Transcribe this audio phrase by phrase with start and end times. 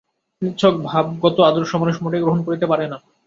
[0.41, 2.97] নিছক ভাবগত আদর্শ মানুষ মোটেই গ্রহণ করিতে পারে না।